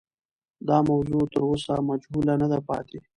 دا 0.67 0.77
موضوع 0.89 1.23
تر 1.33 1.41
اوسه 1.51 1.75
مجهوله 1.89 2.33
نه 2.41 2.47
ده 2.51 2.59
پاتې. 2.67 2.97